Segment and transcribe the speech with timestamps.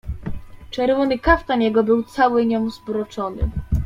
[0.71, 3.49] "Czerwony kaftan jego był cały nią zbroczony."